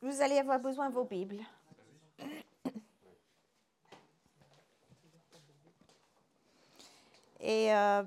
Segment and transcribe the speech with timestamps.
[0.00, 1.40] Vous allez avoir besoin de vos Bibles.
[7.40, 8.02] Et euh,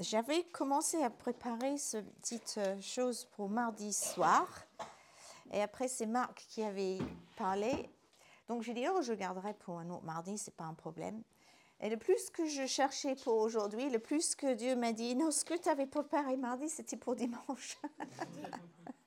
[0.00, 4.48] j'avais commencé à préparer cette petite euh, chose pour mardi soir.
[5.52, 6.98] Et après, c'est Marc qui avait
[7.36, 7.90] parlé.
[8.48, 11.22] Donc, j'ai dit, oh, je garderai pour un autre mardi, c'est pas un problème.
[11.80, 15.30] Et le plus que je cherchais pour aujourd'hui, le plus que Dieu m'a dit, non,
[15.30, 17.78] ce que tu avais préparé mardi, c'était pour dimanche.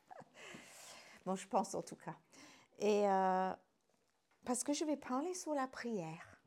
[1.25, 2.15] bon, je pense en tout cas.
[2.79, 3.53] Et euh,
[4.43, 6.39] parce que je vais parler sur la prière.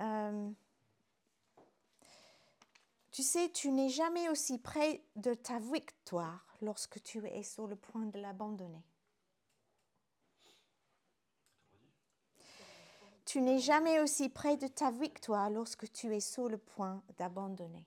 [0.00, 0.50] Euh,
[3.10, 7.76] tu sais, tu n'es jamais aussi près de ta victoire lorsque tu es sur le
[7.76, 8.84] point de l'abandonner.
[13.24, 17.86] Tu n'es jamais aussi près de ta victoire lorsque tu es sur le point d'abandonner.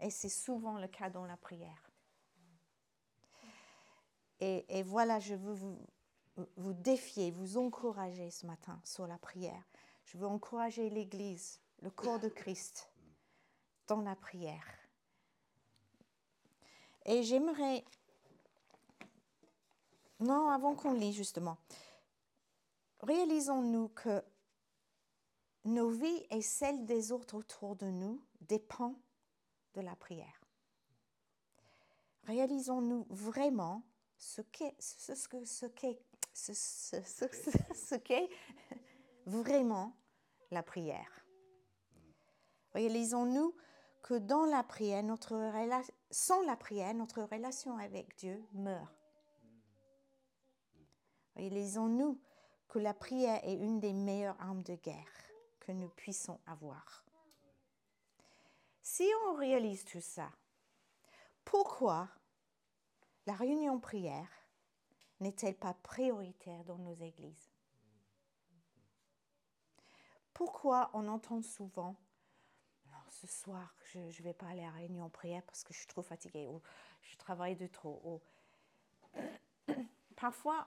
[0.00, 1.87] Et c'est souvent le cas dans la prière.
[4.40, 9.64] Et, voilà, je veux vous, défier, vous encourager ce matin sur la prière.
[10.04, 12.90] Je veux encourager l'Église, le corps de Christ,
[13.86, 14.66] dans la prière.
[17.04, 17.84] Et j'aimerais...
[20.20, 21.58] Non, avant qu'on lit justement
[23.00, 24.22] réalisons-nous que
[25.64, 29.00] nos vies et celles des autres autour de nous dépendent
[29.74, 30.40] de la prière.
[32.24, 33.82] Réalisons-nous vraiment
[34.18, 37.24] ce qu'est ce, ce, ce,
[37.74, 38.28] ce qu'est
[39.26, 39.96] vraiment
[40.50, 41.26] la prière.
[42.74, 43.54] Réalisons-nous
[44.02, 45.36] que dans la prière, notre
[46.10, 48.94] sans la prière, notre relation avec Dieu meurt.
[51.36, 52.20] Réalisons-nous
[52.68, 55.06] que la prière est une des meilleures armes de guerre
[55.60, 57.04] que nous puissions avoir.
[58.82, 60.30] Si on réalise tout ça,
[61.44, 62.08] pourquoi
[63.28, 64.30] la réunion prière
[65.20, 67.52] n'est-elle pas prioritaire dans nos églises?
[70.32, 71.94] Pourquoi on entend souvent
[73.10, 75.86] ce soir, je ne vais pas aller à la réunion prière parce que je suis
[75.88, 76.62] trop fatiguée ou
[77.02, 78.22] je travaille de trop.
[80.16, 80.66] Parfois,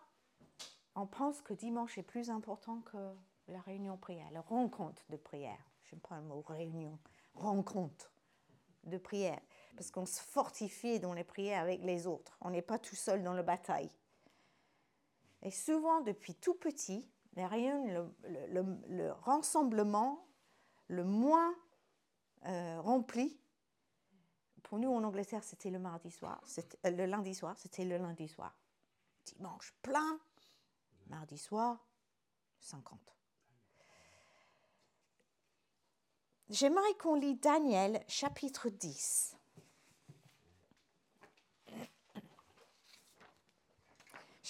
[0.93, 3.15] on pense que dimanche est plus important que
[3.47, 5.65] la réunion prière, la rencontre de prière.
[5.85, 6.99] Je n'aime pas le mot réunion,
[7.33, 8.11] rencontre
[8.83, 9.41] de prière,
[9.75, 12.37] parce qu'on se fortifie dans les prières avec les autres.
[12.41, 13.91] On n'est pas tout seul dans la bataille.
[15.41, 20.27] Et souvent, depuis tout petit, le, rassemblement
[20.87, 21.55] le moins
[22.45, 23.39] euh, rempli,
[24.63, 28.27] pour nous en Angleterre, c'était le mardi soir, euh, le lundi soir, c'était le lundi
[28.27, 28.55] soir.
[29.25, 30.19] Dimanche plein,
[31.07, 31.85] Mardi soir,
[32.59, 32.99] 50.
[36.49, 39.35] J'aimerais qu'on lit Daniel chapitre 10.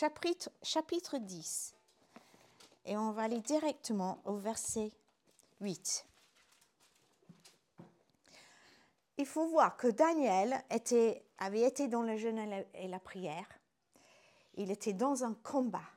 [0.02, 1.76] Chapitre, chapitre 10.
[2.86, 4.92] Et on va aller directement au verset
[5.60, 6.08] 8.
[9.20, 10.60] Il faut voir que Daniel
[11.38, 12.40] avait été dans le jeûne
[12.74, 13.48] et la prière.
[14.56, 15.92] Il était dans un combat.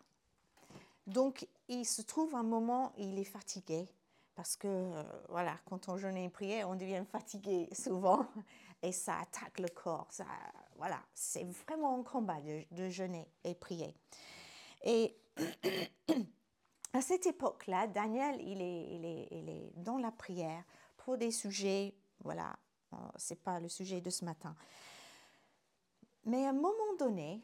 [1.07, 3.89] Donc, il se trouve un moment, il est fatigué,
[4.35, 8.27] parce que, euh, voilà, quand on jeûne et prie, on devient fatigué souvent,
[8.83, 10.09] et ça attaque le corps.
[10.11, 10.27] Ça,
[10.77, 12.41] voilà, c'est vraiment un combat
[12.71, 13.95] de, jeûner et prier.
[14.83, 15.17] Et
[16.93, 20.65] à cette époque-là, Daniel, il est, il, est, dans la prière
[20.97, 22.57] pour des sujets, voilà,
[22.93, 24.57] euh, c'est pas le sujet de ce matin.
[26.25, 27.43] Mais à un moment donné,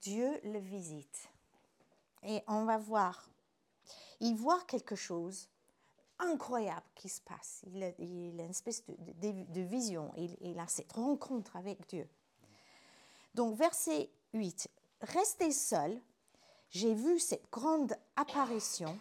[0.00, 1.28] Dieu le visite
[2.22, 3.28] et on va voir.
[4.20, 5.49] Il voit quelque chose
[6.20, 7.62] incroyable qui se passe.
[7.66, 10.12] Il a, une espèce de, vision.
[10.16, 12.08] Il, il, a cette rencontre avec Dieu.
[13.34, 14.68] Donc, verset 8.
[15.02, 16.00] Restez seul.
[16.70, 18.98] J'ai vu cette grande apparition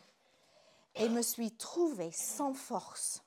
[0.96, 3.22] et me suis trouvé sans force.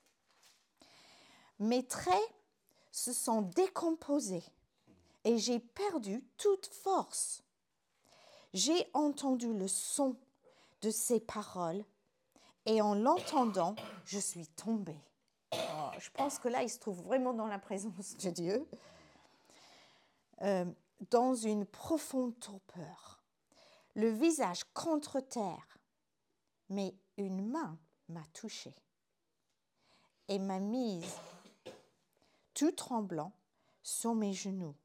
[1.59, 2.33] Mes traits
[2.91, 4.43] se sont décomposés
[5.23, 7.43] et j'ai perdu toute force
[8.53, 10.15] j'ai entendu le son
[10.81, 11.83] de ses paroles
[12.65, 13.75] et en l'entendant,
[14.05, 14.99] je suis tombée.
[15.53, 18.67] Oh, je pense que là, il se trouve vraiment dans la présence de Dieu,
[20.41, 20.65] euh,
[21.09, 23.21] dans une profonde torpeur,
[23.95, 25.79] le visage contre terre,
[26.69, 27.77] mais une main
[28.09, 28.75] m'a touchée
[30.27, 31.15] et m'a mise
[32.53, 33.33] tout tremblant
[33.83, 34.75] sur mes genoux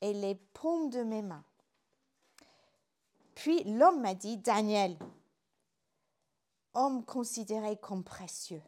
[0.00, 1.44] et les paumes de mes mains.
[3.34, 4.96] Puis l'homme m'a dit, Daniel,
[6.74, 8.62] homme considéré comme précieux,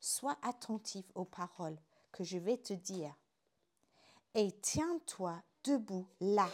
[0.00, 1.78] sois attentif aux paroles
[2.12, 3.14] que je vais te dire
[4.34, 6.48] et tiens-toi debout là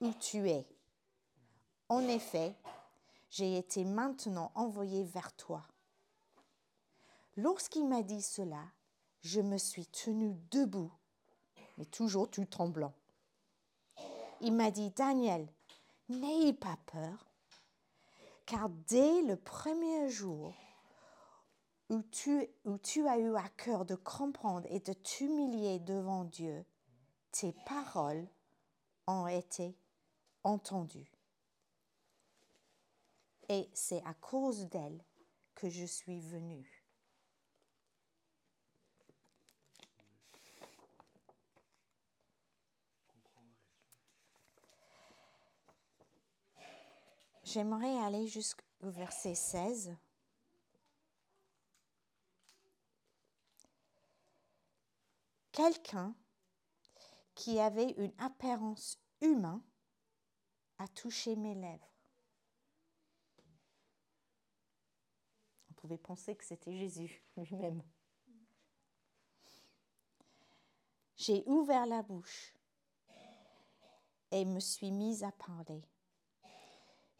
[0.00, 0.66] où tu es.
[1.90, 2.54] En effet,
[3.30, 5.62] j'ai été maintenant envoyé vers toi.
[7.36, 8.62] Lorsqu'il m'a dit cela,
[9.20, 10.90] je me suis tenu debout,
[11.76, 12.94] mais toujours tout tremblant.
[14.40, 15.46] Il m'a dit, Daniel,
[16.08, 17.27] n'ayez pas peur,
[18.48, 20.54] car dès le premier jour
[21.90, 22.48] où tu,
[23.06, 26.64] as eu à cœur de comprendre et de t'humilier devant Dieu,
[27.30, 28.26] tes paroles
[29.06, 29.76] ont été
[30.44, 31.12] entendues.
[33.50, 35.04] Et c'est à cause d'elles
[35.54, 36.77] que je suis venu.
[47.50, 49.96] J'aimerais aller jusqu'au verset 16.
[55.50, 56.14] Quelqu'un
[57.34, 59.62] qui avait une apparence humaine
[60.76, 61.90] a touché mes lèvres.
[65.70, 67.82] On pouvait penser que c'était Jésus lui-même.
[71.16, 72.52] J'ai ouvert la bouche
[74.32, 75.82] et me suis mise à parler.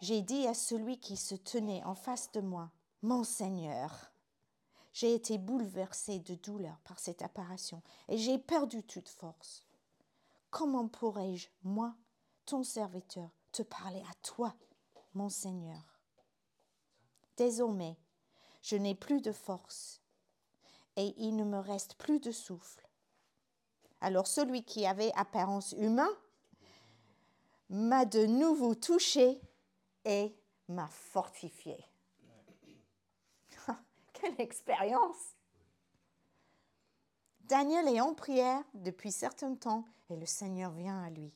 [0.00, 2.70] J'ai dit à celui qui se tenait en face de moi,
[3.02, 4.12] Mon Seigneur,
[4.92, 9.64] j'ai été bouleversée de douleur par cette apparition et j'ai perdu toute force.
[10.50, 11.94] Comment pourrais-je, moi,
[12.44, 14.54] ton serviteur, te parler à toi,
[15.14, 16.00] mon Seigneur?
[17.36, 17.96] Désormais,
[18.62, 20.00] je n'ai plus de force
[20.96, 22.88] et il ne me reste plus de souffle.
[24.00, 26.06] Alors celui qui avait apparence humaine
[27.68, 29.40] m'a de nouveau touché
[30.08, 30.34] et
[30.68, 31.76] m'a fortifié.
[34.14, 35.36] Quelle expérience
[37.40, 41.32] Daniel est en prière depuis certain temps et le Seigneur vient à lui.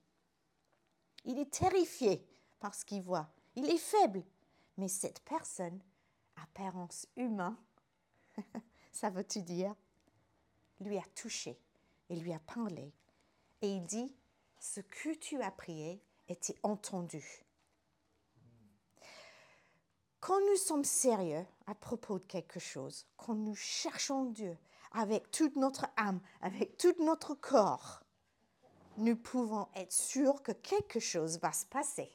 [1.24, 2.26] Il est terrifié
[2.60, 3.28] par ce qu'il voit.
[3.54, 4.24] Il est faible.
[4.78, 5.80] Mais cette personne,
[6.36, 7.56] apparence humaine,
[8.92, 9.74] ça veut-tu dire,
[10.80, 11.58] lui a touché
[12.08, 12.92] et lui a parlé.
[13.60, 14.14] Et il dit,
[14.58, 17.44] ce que tu as prié était entendu.
[20.22, 24.56] Quand nous sommes sérieux à propos de quelque chose, quand nous cherchons Dieu
[24.92, 28.04] avec toute notre âme, avec tout notre corps,
[28.98, 32.08] nous pouvons être sûrs que quelque chose va se passer.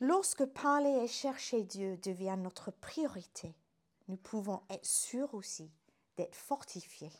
[0.00, 3.54] Lorsque parler et chercher Dieu devient notre priorité,
[4.08, 5.70] nous pouvons être sûrs aussi
[6.16, 7.12] d'être fortifiés.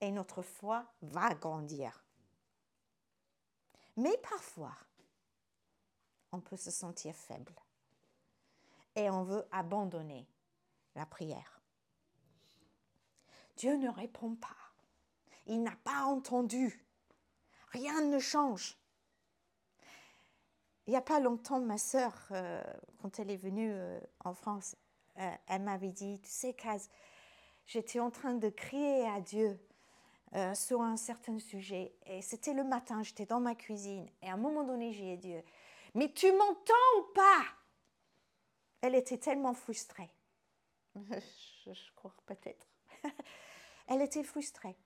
[0.00, 2.02] Et notre foi va grandir.
[3.96, 4.74] Mais parfois,
[6.32, 7.54] on peut se sentir faible
[8.96, 10.26] et on veut abandonner
[10.94, 11.60] la prière.
[13.56, 14.56] Dieu ne répond pas.
[15.46, 16.84] Il n'a pas entendu.
[17.68, 18.78] Rien ne change.
[20.86, 22.62] Il n'y a pas longtemps, ma sœur, euh,
[23.00, 24.74] quand elle est venue euh, en France,
[25.18, 26.90] euh, elle m'avait dit, tu sais, Kaz,
[27.66, 29.60] j'étais en train de crier à Dieu
[30.34, 31.94] euh, sur un certain sujet.
[32.06, 34.08] Et c'était le matin, j'étais dans ma cuisine.
[34.22, 35.34] Et à un moment donné, j'ai dit,
[35.94, 37.44] mais tu m'entends ou pas?
[38.80, 40.10] Elle était tellement frustrée.
[40.94, 42.66] je, crois peut-être.
[43.88, 44.76] Elle était frustrée.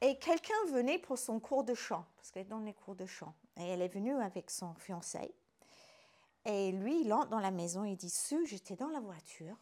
[0.00, 3.34] Et quelqu'un venait pour son cours de chant, parce qu'elle dans les cours de chant.
[3.56, 5.34] Et elle est venue avec son fiancé.
[6.44, 9.56] Et lui, il entre dans la maison, il dit, Sue, j'étais dans la voiture.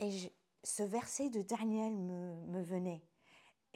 [0.00, 0.32] Et
[0.64, 3.02] ce verset de Daniel me, me venait.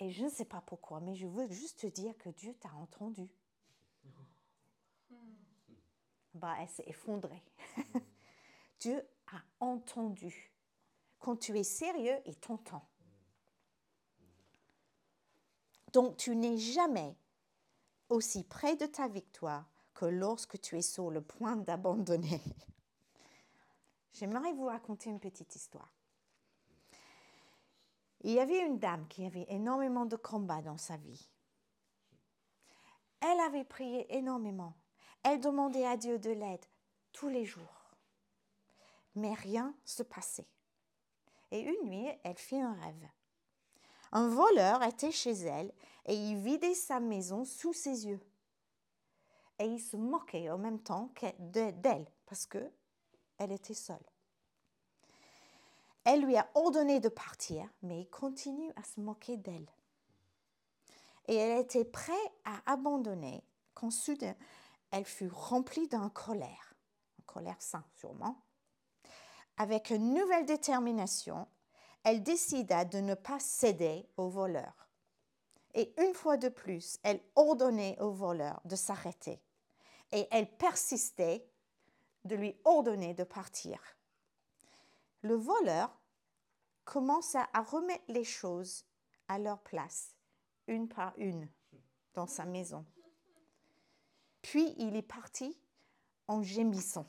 [0.00, 2.72] Et je ne sais pas pourquoi, mais je veux juste te dire que Dieu t'a
[2.74, 3.28] entendu.
[6.34, 7.42] Bah, elle s'est effondrée.
[8.80, 10.52] Dieu a entendu.
[11.18, 12.82] Quand tu es sérieux, il t'entend.
[15.92, 17.14] Donc tu n'es jamais
[18.08, 22.40] aussi près de ta victoire que lorsque tu es sur le point d'abandonner.
[24.14, 25.92] J'aimerais vous raconter une petite histoire.
[28.22, 31.30] Il y avait une dame qui avait énormément de combats dans sa vie.
[33.20, 34.74] Elle avait prié énormément.
[35.22, 36.64] Elle demandait à Dieu de l'aide
[37.12, 37.94] tous les jours.
[39.14, 40.48] Mais rien ne se passait.
[41.50, 43.08] Et une nuit, elle fit un rêve.
[44.12, 45.72] Un voleur était chez elle
[46.06, 48.20] et il vidait sa maison sous ses yeux.
[49.58, 52.70] Et il se moquait en même temps d'elle parce que
[53.38, 53.98] elle était seule.
[56.04, 59.70] Elle lui a ordonné de partir, mais il continue à se moquer d'elle.
[61.28, 64.34] Et elle était prête à abandonner quand soudain
[64.90, 66.74] elle fut remplie d'un colère,
[67.18, 68.42] une colère sainte sûrement.
[69.56, 71.46] Avec une nouvelle détermination,
[72.02, 74.88] elle décida de ne pas céder aux voleurs.
[75.74, 79.40] Et une fois de plus, elle ordonnait aux voleurs de s'arrêter.
[80.12, 81.46] Et elle persistait
[82.24, 83.78] de lui ordonner de partir.
[85.22, 86.00] Le voleur
[86.84, 88.84] commença à remettre les choses
[89.28, 90.16] à leur place,
[90.66, 91.48] une par une,
[92.14, 92.84] dans sa maison.
[94.42, 95.56] Puis il est parti
[96.26, 97.06] en gémissant.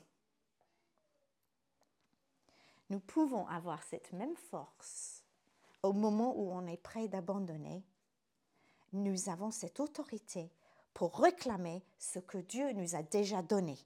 [2.89, 5.23] Nous pouvons avoir cette même force
[5.81, 7.85] au moment où on est prêt d'abandonner.
[8.91, 10.51] Nous avons cette autorité
[10.93, 13.77] pour réclamer ce que Dieu nous a déjà donné.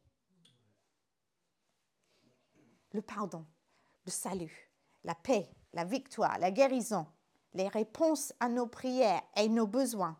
[2.92, 3.46] Le pardon,
[4.06, 4.72] le salut,
[5.04, 7.08] la paix, la victoire, la guérison,
[7.54, 10.18] les réponses à nos prières et nos besoins.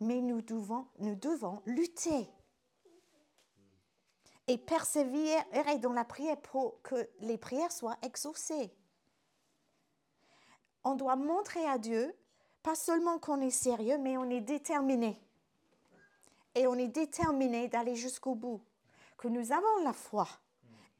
[0.00, 2.28] Mais nous devons, nous devons lutter
[4.46, 8.74] et persévérer dans la prière pour que les prières soient exaucées.
[10.84, 12.14] On doit montrer à Dieu,
[12.62, 15.18] pas seulement qu'on est sérieux, mais on est déterminé.
[16.54, 18.62] Et on est déterminé d'aller jusqu'au bout,
[19.16, 20.28] que nous avons la foi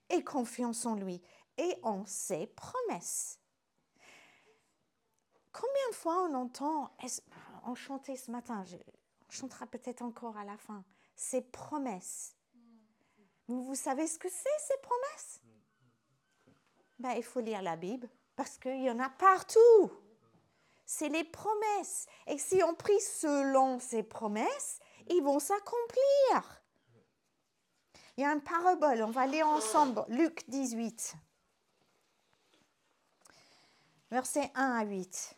[0.08, 1.20] et confiance en lui
[1.58, 3.38] et en ses promesses.
[5.52, 6.96] Combien de fois on entend,
[7.64, 8.64] on chantait ce matin,
[9.28, 10.84] on chantera peut-être encore à la fin,
[11.14, 12.34] ces promesses
[13.48, 15.40] vous, savez ce que c'est, ces promesses?
[16.98, 19.90] Ben, Il faut lire la Bible parce qu'il y en a partout.
[20.86, 22.06] C'est les promesses.
[22.26, 26.62] Et si on prie selon ces promesses, ils vont s'accomplir.
[28.16, 31.14] Il y a un parabole, on va lire ensemble, Luc 18,
[34.10, 35.36] versets 1 à 8.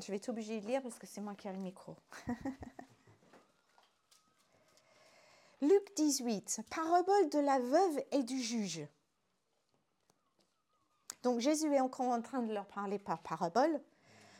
[0.00, 1.96] Je vais être obligée de lire parce que c'est moi qui ai le micro.
[5.60, 8.86] Luc 18, parabole de la veuve et du juge.
[11.24, 13.80] Donc Jésus est encore en train de leur parler par parabole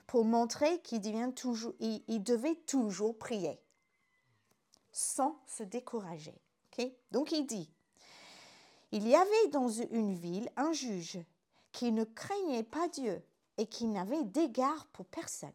[0.07, 1.01] pour montrer qu'il
[1.35, 3.61] toujours, il, devait toujours prier
[4.93, 6.41] sans se décourager.
[7.11, 7.69] Donc il dit,
[8.93, 11.19] il y avait dans une ville un juge
[11.79, 13.23] qui ne craignait pas Dieu
[13.57, 15.55] et qui n'avait d'égard pour personne.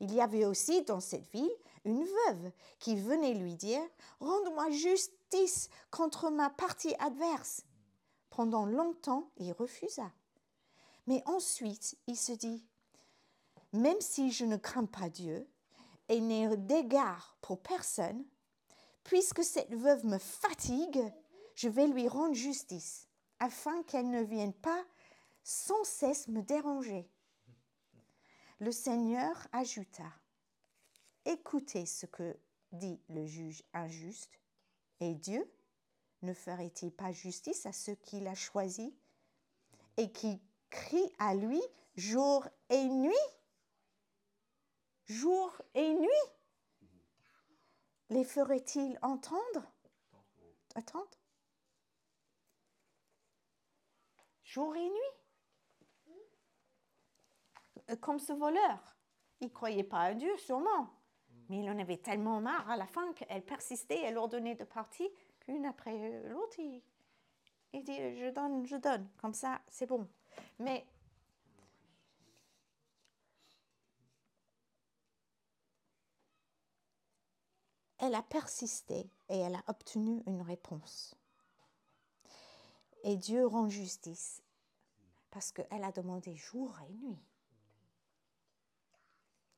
[0.00, 3.82] Il y avait aussi dans cette ville une veuve qui venait lui dire
[4.20, 7.66] Rends-moi justice contre ma partie adverse.
[8.30, 10.10] Pendant longtemps, il refusa.
[11.06, 12.64] Mais ensuite, il se dit
[13.74, 15.46] Même si je ne crains pas Dieu
[16.08, 18.24] et n'ai d'égard pour personne,
[19.04, 21.12] puisque cette veuve me fatigue,
[21.56, 23.06] je vais lui rendre justice,
[23.38, 24.82] afin qu'elle ne vienne pas
[25.50, 27.10] sans cesse me déranger.
[28.60, 30.08] Le Seigneur ajouta,
[31.24, 32.38] Écoutez ce que
[32.70, 34.38] dit le juge injuste,
[35.00, 35.52] et Dieu
[36.22, 38.92] ne ferait-il pas justice à ceux qu'il a choisis
[39.96, 40.40] et qui
[40.70, 41.60] crient à lui
[41.96, 43.12] jour et nuit?
[45.06, 46.26] Jour et nuit?
[48.08, 49.66] Les ferait-il entendre?
[50.76, 51.10] Attendre
[54.44, 55.19] Jour et nuit?
[57.96, 58.96] Comme ce voleur.
[59.40, 60.90] Il ne croyait pas à Dieu, sûrement.
[61.48, 65.08] Mais il en avait tellement marre à la fin qu'elle persistait, elle ordonnait de partir,
[65.40, 66.82] qu'une après l'autre, il,
[67.72, 69.08] il dit Je donne, je donne.
[69.16, 70.06] Comme ça, c'est bon.
[70.58, 70.86] Mais
[77.98, 81.14] elle a persisté et elle a obtenu une réponse.
[83.02, 84.42] Et Dieu rend justice
[85.30, 87.18] parce qu'elle a demandé jour et nuit.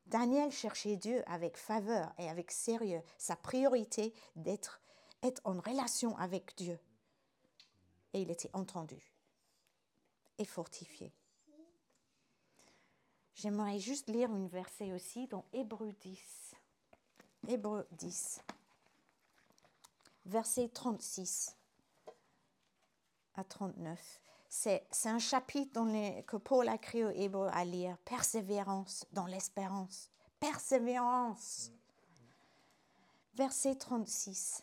[0.07, 3.03] Daniel cherchait Dieu avec faveur et avec sérieux.
[3.19, 4.83] Sa priorité d'être
[5.23, 6.79] être en relation avec Dieu.
[8.13, 9.13] Et il était entendu
[10.39, 11.13] et fortifié.
[13.35, 16.55] J'aimerais juste lire une verset aussi dans Hébreu 10.
[17.49, 18.41] Hébreu 10.
[20.27, 21.57] Verset 36
[23.35, 24.22] à 39.
[24.55, 25.81] C'est un chapitre
[26.27, 27.97] que Paul a créé au Hébreu à lire.
[28.05, 30.11] Persévérance dans l'espérance.
[30.39, 31.71] Persévérance.
[33.35, 34.63] Verset 36.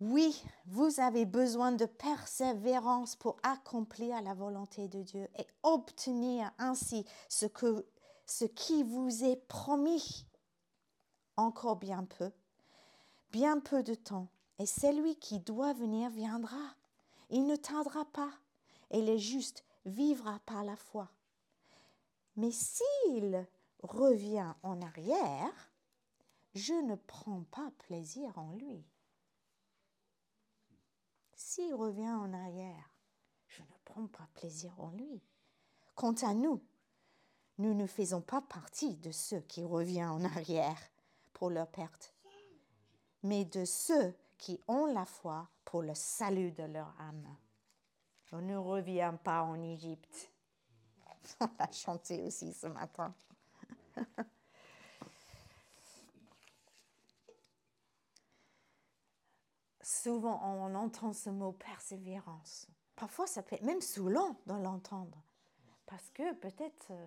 [0.00, 7.06] Oui, vous avez besoin de persévérance pour accomplir la volonté de Dieu et obtenir ainsi
[7.30, 7.86] ce, que,
[8.26, 10.26] ce qui vous est promis.
[11.38, 12.30] Encore bien peu,
[13.32, 16.76] bien peu de temps, et celui qui doit venir viendra.
[17.30, 18.32] Il ne tardera pas,
[18.90, 21.10] et le juste vivra par la foi.
[22.36, 23.46] Mais s'il
[23.82, 25.72] revient en arrière,
[26.54, 28.84] je ne prends pas plaisir en lui.
[31.34, 32.90] S'il revient en arrière,
[33.88, 35.20] prend pas plaisir en lui.
[35.94, 36.62] Quant à nous,
[37.58, 40.78] nous ne faisons pas partie de ceux qui reviennent en arrière
[41.32, 42.14] pour leur perte,
[43.22, 47.36] mais de ceux qui ont la foi pour le salut de leur âme.
[48.32, 50.32] On ne revient pas en Égypte.
[51.40, 53.14] On l'a chanté aussi ce matin.
[59.80, 62.66] Souvent, on entend ce mot persévérance.
[62.94, 65.16] Parfois, ça peut être même saoulant de l'entendre.
[65.86, 67.06] Parce que peut-être euh,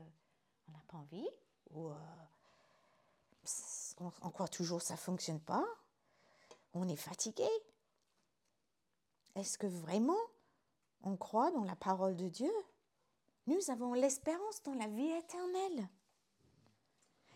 [0.68, 1.30] on n'a pas envie
[1.70, 1.96] ou euh,
[4.00, 5.64] on, croit toujours que ça ne fonctionne pas.
[6.74, 7.48] On est fatigué.
[9.36, 10.20] Est-ce que vraiment
[11.04, 12.52] on croit dans la parole de Dieu?
[13.48, 15.90] Nous avons l'espérance dans la vie éternelle.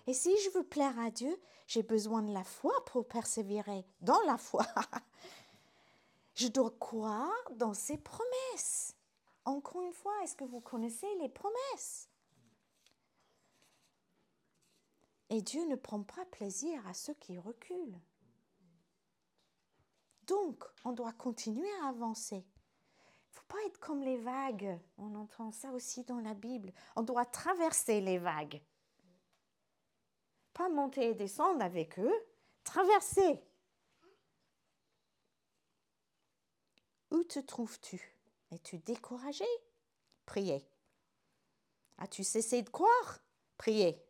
[0.07, 4.21] Et si je veux plaire à Dieu, j'ai besoin de la foi pour persévérer dans
[4.21, 4.65] la foi.
[6.35, 8.95] je dois croire dans ses promesses.
[9.45, 12.09] Encore une fois, est-ce que vous connaissez les promesses?
[15.29, 17.99] Et Dieu ne prend pas plaisir à ceux qui reculent.
[20.27, 22.37] Donc, on doit continuer à avancer.
[22.37, 24.79] Il ne faut pas être comme les vagues.
[24.97, 26.71] On entend ça aussi dans la Bible.
[26.95, 28.61] On doit traverser les vagues.
[30.53, 32.15] Pas monter et descendre avec eux,
[32.63, 33.41] traverser.
[37.11, 38.15] Où te trouves-tu?
[38.51, 39.45] Es-tu découragé?
[40.25, 40.65] Priez.
[41.97, 43.19] As-tu cessé de croire?
[43.57, 44.01] Priez.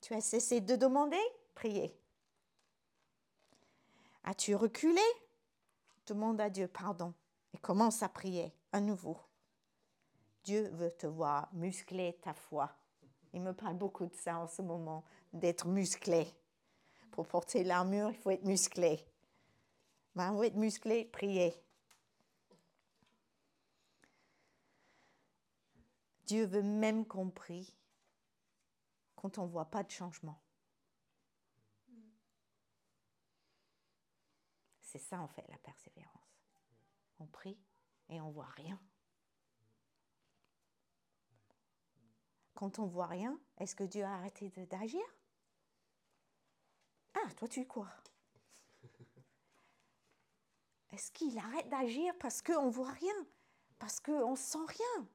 [0.00, 1.20] Tu as cessé de demander?
[1.54, 1.98] Priez.
[4.24, 5.00] As-tu reculé?
[6.06, 7.14] Demande à Dieu pardon
[7.52, 9.18] et commence à prier à nouveau.
[10.44, 12.70] Dieu veut te voir muscler ta foi.
[13.32, 16.26] Il me parle beaucoup de ça en ce moment, d'être musclé.
[17.12, 19.06] Pour porter l'armure, il faut être musclé.
[20.14, 21.54] Ben, faut être musclé, prier.
[26.26, 27.74] Dieu veut même qu'on prie
[29.14, 30.41] quand on ne voit pas de changement.
[34.92, 36.38] C'est ça en fait la persévérance.
[37.18, 37.58] On prie
[38.10, 38.78] et on ne voit rien.
[42.62, 45.02] quand on voit rien, est-ce que Dieu a arrêté d'agir?
[47.12, 47.90] Ah, toi tu crois.
[50.92, 53.26] Est-ce qu'il arrête d'agir parce qu'on ne voit rien?
[53.80, 55.08] Parce qu'on ne sent rien?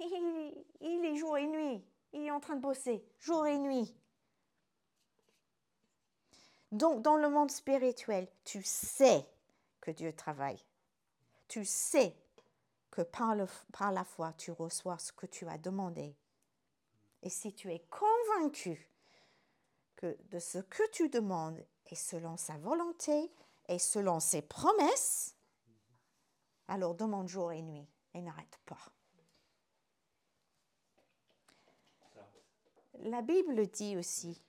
[0.00, 1.82] Il, il est jour et nuit.
[2.12, 3.96] Il est en train de bosser jour et nuit.
[6.72, 9.26] Donc, dans le monde spirituel, tu sais
[9.82, 10.64] que Dieu travaille.
[11.46, 12.16] Tu sais
[12.90, 13.34] que par,
[13.92, 16.16] la foi, tu reçois ce que tu as demandé.
[17.22, 18.90] Et si tu es convaincu
[19.96, 23.30] que de ce que tu demandes est selon sa volonté
[23.68, 25.36] et selon ses promesses,
[26.68, 28.92] alors demande jour et nuit et n'arrête pas.
[33.00, 34.42] La Bible dit aussi,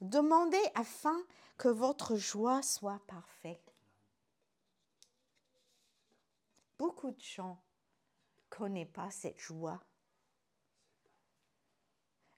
[0.00, 1.18] demandez afin
[1.56, 3.74] que votre joie soit parfaite.
[6.78, 7.58] Beaucoup de gens
[8.36, 9.82] ne connaissent pas cette joie.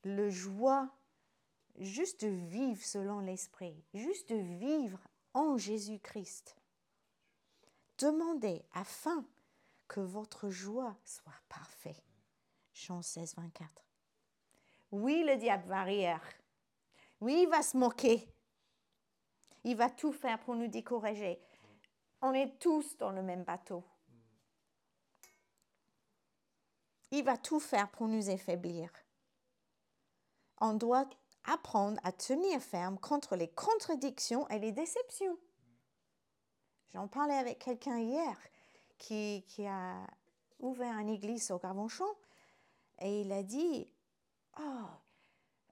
[0.05, 0.89] Le joie,
[1.79, 5.01] juste de vivre selon l'Esprit, juste de vivre
[5.35, 6.57] en Jésus-Christ.
[7.99, 9.25] Demandez afin
[9.89, 12.05] que votre joie soit parfaite.
[12.73, 13.69] Jean 16, 24.
[14.93, 16.21] Oui, le diable va rire.
[17.21, 18.29] Oui, il va se moquer.
[19.65, 21.41] Il va tout faire pour nous décourager.
[22.23, 23.85] On est tous dans le même bateau.
[27.11, 28.91] Il va tout faire pour nous affaiblir.
[30.61, 31.09] On doit
[31.45, 35.39] apprendre à tenir ferme contre les contradictions et les déceptions.
[36.93, 38.37] J'en parlais avec quelqu'un hier
[38.99, 40.07] qui, a
[40.59, 42.09] ouvert une église au Gravonchon
[43.01, 43.87] et il a dit
[44.59, 44.87] Oh,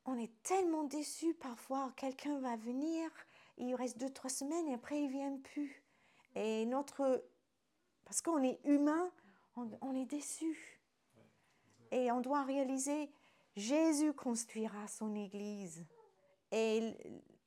[0.07, 3.11] on est tellement déçus parfois, quelqu'un va venir,
[3.59, 5.83] il reste deux, trois semaines et après il ne vient plus.
[6.35, 7.25] Et notre.
[8.05, 9.11] Parce qu'on est humain,
[9.57, 10.81] on, est déçus.
[11.91, 13.11] Et on doit réaliser,
[13.57, 15.85] Jésus construira son Église.
[16.53, 16.95] Et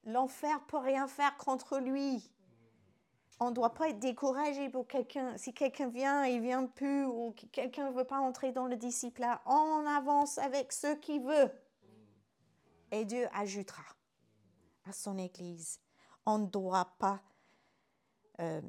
[0.04, 2.30] l'enfer peut rien faire contre lui.
[3.40, 5.38] On ne doit pas être découragé pour quelqu'un.
[5.38, 9.26] Si quelqu'un vient et vient plus, ou quelqu'un ne veut pas entrer dans le disciple,
[9.46, 11.50] on avance avec ce qu'il veut.
[12.92, 13.84] Et Dieu ajoutera
[14.86, 15.80] à son Église.
[16.26, 17.22] On ne doit pas,
[18.40, 18.62] euh,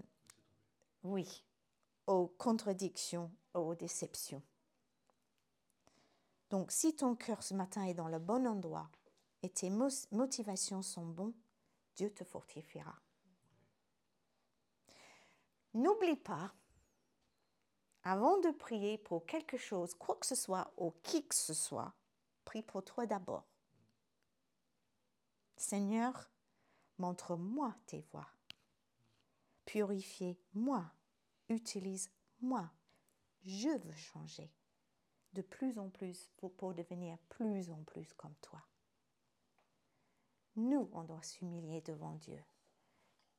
[1.03, 1.45] oui,
[2.07, 4.43] aux contradictions, aux déceptions.
[6.51, 8.91] Donc, si ton cœur ce matin est dans le bon endroit
[9.43, 11.35] et tes motivations sont bonnes,
[11.97, 12.95] Dieu te fortifiera.
[15.75, 16.53] N'oublie pas
[18.03, 21.95] avant de prier pour quelque chose, quoi que ce soit, ou qui que ce soit,
[22.45, 23.50] prie pour toi d'abord.
[25.61, 26.31] Seigneur,
[26.97, 28.27] montre-moi tes voies.
[29.67, 30.91] Purifiez-moi.
[31.51, 32.71] Utilise-moi.
[33.45, 34.51] Je veux changer
[35.35, 38.63] de plus en plus pour, pour devenir plus en plus comme toi.
[40.57, 42.43] Nous, on doit s'humilier devant Dieu.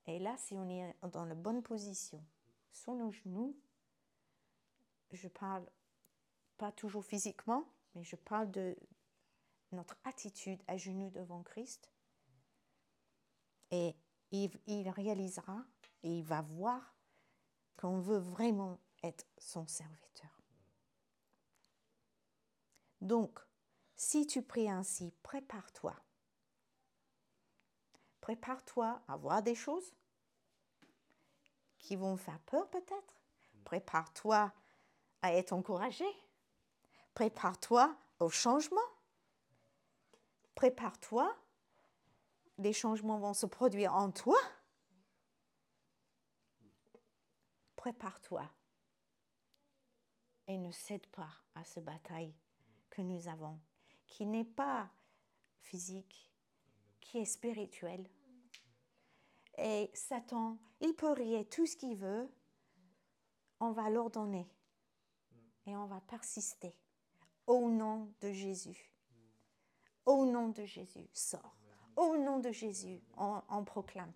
[0.06, 2.24] Et là, si on est dans la bonne position,
[2.72, 3.58] sur nos genoux,
[5.12, 5.66] je parle
[6.60, 8.78] pas toujours physiquement, mais je parle de
[9.72, 11.92] notre attitude à genoux devant Christ.
[13.72, 13.96] Et
[14.32, 15.64] il, réalisera
[16.04, 16.96] et il va voir
[17.78, 20.30] qu'on veut vraiment être son serviteur.
[23.02, 23.40] Donc,
[23.96, 25.96] si tu pries ainsi, prépare-toi.
[28.22, 29.94] Prépare-toi à voir des choses
[31.80, 33.22] qui vont faire peur peut-être.
[33.64, 34.54] Prépare-toi
[35.22, 36.06] à être encouragé.
[37.14, 38.80] Prépare-toi au changement.
[40.56, 41.36] Prépare-toi.
[42.62, 44.38] Les changements vont se produire en toi.
[47.76, 48.48] Prépare-toi.
[50.46, 52.36] Et ne cède pas à ce bataille
[52.92, 53.60] que nous avons,
[54.06, 54.92] qui n'est pas
[55.62, 56.32] physique,
[57.00, 58.08] qui est spirituel.
[59.58, 62.30] Et Satan, il peut rier tout ce qu'il veut,
[63.60, 64.48] on va l'ordonner
[65.66, 66.76] et on va persister.
[67.48, 68.94] Au nom de Jésus.
[70.06, 71.58] Au nom de Jésus, sors.
[71.96, 74.12] Au nom de Jésus, on, proclame.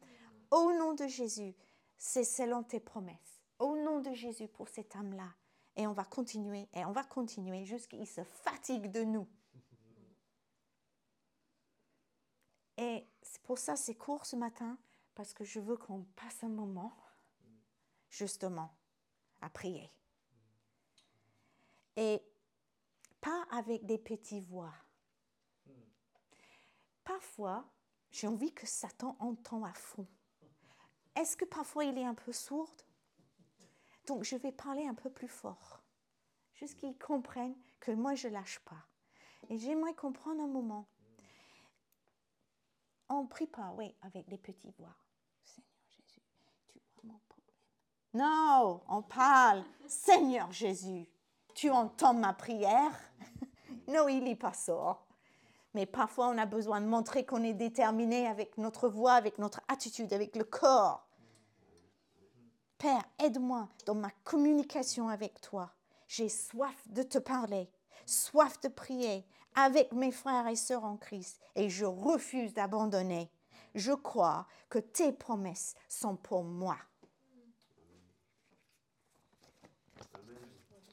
[0.52, 1.54] Au nom de Jésus,
[1.98, 3.42] c'est selon tes promesses.
[3.60, 5.34] Au nom de Jésus pour cette âme-là.
[5.78, 9.28] Et on va continuer, et on va continuer jusqu'à qu'il se fatigue de nous.
[12.78, 14.78] Et c'est pour ça c'est court ce matin,
[15.16, 16.96] parce que je veux qu'on passe un moment,
[18.10, 18.70] justement,
[19.42, 19.92] à prier
[21.96, 22.22] et
[23.22, 24.74] pas avec des petits voix.
[27.06, 27.64] Parfois,
[28.12, 30.08] j'ai envie que Satan entend à fond.
[31.16, 32.76] Est-ce que parfois il est un peu sourd
[34.08, 35.82] Donc je vais parler un peu plus fort,
[36.56, 38.88] juste qu'ils comprennent que moi je lâche pas.
[39.50, 40.88] Et j'aimerais comprendre un moment.
[43.08, 44.96] On prie pas, oui, avec des petits voix.
[45.44, 46.22] Seigneur Jésus,
[46.68, 47.56] tu vois mon problème.
[48.16, 49.64] Non, on parle.
[49.88, 51.08] Seigneur Jésus,
[51.54, 52.92] tu entends ma prière?
[53.88, 55.05] Non, il n'est pas ça.
[55.76, 59.60] Mais parfois, on a besoin de montrer qu'on est déterminé avec notre voix, avec notre
[59.68, 61.06] attitude, avec le corps.
[62.78, 65.74] Père, aide-moi dans ma communication avec toi.
[66.08, 67.70] J'ai soif de te parler,
[68.06, 73.30] soif de prier avec mes frères et sœurs en Christ et je refuse d'abandonner.
[73.74, 76.78] Je crois que tes promesses sont pour moi.